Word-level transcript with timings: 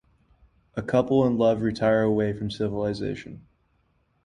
A 0.73 0.81
couple 0.81 1.27
in 1.27 1.37
love 1.37 1.61
retire 1.61 2.01
away 2.01 2.33
from 2.33 2.49
civilization. 2.49 3.45